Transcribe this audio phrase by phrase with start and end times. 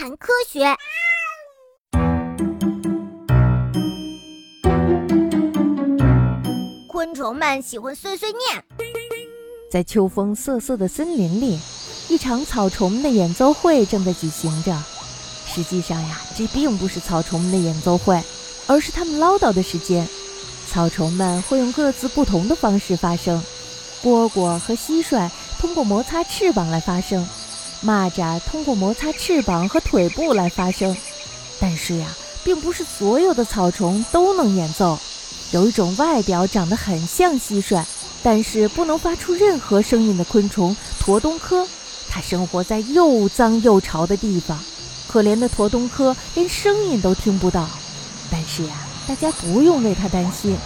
[0.00, 0.64] 谈科学。
[6.86, 8.64] 昆虫们喜欢碎碎念。
[9.72, 11.58] 在秋风瑟瑟的森林里，
[12.08, 14.80] 一场草虫们的演奏会正在举行着。
[15.48, 18.22] 实际上呀，这并不是草虫们的演奏会，
[18.68, 20.06] 而是他们唠叨的时间。
[20.68, 23.42] 草虫们会用各自不同的方式发声。
[24.00, 25.28] 蝈蝈和蟋蟀
[25.58, 27.26] 通过摩擦翅膀来发声，
[27.84, 30.96] 蚂蚱通过摩擦翅膀和腿部来发声。
[31.60, 32.06] 但是呀，
[32.44, 34.98] 并不是所有的草虫都能演奏。
[35.52, 37.82] 有一种外表长得很像蟋蟀，
[38.22, 41.66] 但是不能发出任何声音的昆虫——驼东科。
[42.10, 44.58] 它生活在又脏又潮的地方。
[45.06, 47.66] 可怜的驼东科连声音都听不到。
[48.30, 48.74] 但是呀，
[49.06, 50.56] 大家不用为它担心，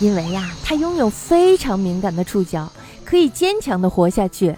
[0.00, 2.70] 因为呀，它拥有非常敏感的触角，
[3.04, 4.56] 可以坚强地活下去。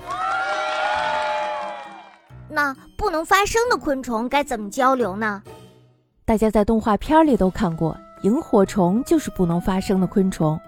[2.54, 5.42] 那不能发声的昆虫该怎么交流呢？
[6.24, 7.96] 大家在动画片里都看过。
[8.22, 10.58] 萤火虫就是不能发声的昆虫，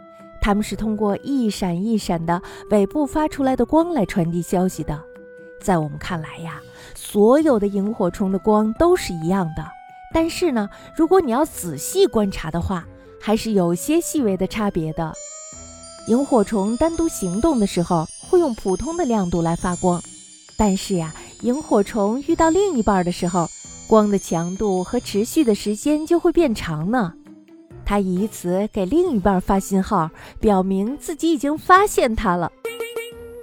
[0.43, 5.01] 它们是通过一闪一闪的尾部发出来的光来传递消息的。
[5.63, 6.61] 在我们看来呀，
[6.95, 9.65] 所有的萤火虫的光都是一样的，
[10.13, 12.85] 但是呢，如果你要仔细观察的话，
[13.19, 15.15] 还是有些细微的差别的。
[16.09, 20.03] 萤火虫单独行动的时候会用普通的亮度来发光，
[20.59, 23.49] 但是呀，萤火虫遇到另一半的时候，
[23.87, 27.13] 光的强度和持续的时间就会变长呢。
[27.85, 32.51] 它以此给另一半发信号，表明自己已经发现它了。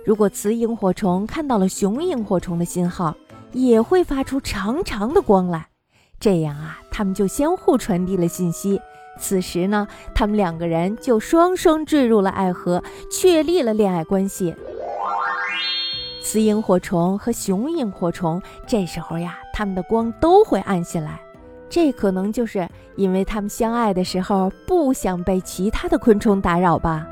[0.05, 3.15] 如果雌萤火虫看到了雄萤火虫的信号，
[3.53, 5.67] 也会发出长长的光来。
[6.19, 8.81] 这样啊，它们就相互传递了信息。
[9.19, 14.53] 此时呢，他们两个人就双双坠入了爱河，确立了恋爱关系。
[16.23, 21.19] 雌萤火虫和雄萤火虫这时候呀，它们的光都会暗下来。
[21.69, 27.05] 这可能就是因为他们相爱的时候不想被其他的昆虫打扰吧。